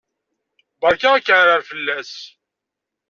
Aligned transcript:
Berka 0.81 1.09
akaɛrer 1.17 1.61
fell-as! 1.69 2.13